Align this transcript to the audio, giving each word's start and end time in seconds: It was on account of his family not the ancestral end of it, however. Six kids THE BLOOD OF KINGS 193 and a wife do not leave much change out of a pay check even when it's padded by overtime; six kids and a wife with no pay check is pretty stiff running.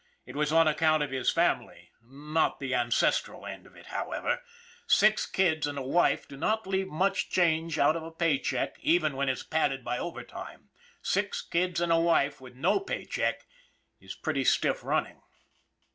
It 0.25 0.35
was 0.35 0.51
on 0.51 0.67
account 0.67 1.03
of 1.03 1.11
his 1.11 1.29
family 1.29 1.91
not 2.01 2.59
the 2.59 2.73
ancestral 2.73 3.45
end 3.45 3.67
of 3.67 3.75
it, 3.75 3.85
however. 3.93 4.41
Six 4.87 5.27
kids 5.27 5.67
THE 5.67 5.73
BLOOD 5.73 5.79
OF 5.81 5.85
KINGS 5.85 5.95
193 6.27 6.37
and 6.39 6.41
a 6.41 6.49
wife 6.49 6.63
do 6.63 6.65
not 6.65 6.67
leave 6.67 6.87
much 6.87 7.29
change 7.29 7.77
out 7.77 7.95
of 7.95 8.01
a 8.01 8.09
pay 8.09 8.39
check 8.39 8.77
even 8.81 9.15
when 9.15 9.29
it's 9.29 9.43
padded 9.43 9.83
by 9.85 9.99
overtime; 9.99 10.69
six 11.03 11.43
kids 11.43 11.79
and 11.79 11.91
a 11.91 11.99
wife 11.99 12.41
with 12.41 12.55
no 12.55 12.79
pay 12.79 13.05
check 13.05 13.45
is 13.99 14.15
pretty 14.15 14.43
stiff 14.43 14.83
running. 14.83 15.21